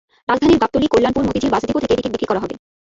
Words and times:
রাজধানীর 0.29 0.61
Gabtoli, 0.61 0.87
Kalyanpur, 0.87 1.27
Motijheel 1.27 1.51
bus 1.51 1.63
depot 1.67 1.79
ticket 1.81 1.95
টিকিট 1.95 2.11
বিক্রি 2.13 2.27
করা 2.29 2.41
হবে। 2.43 2.55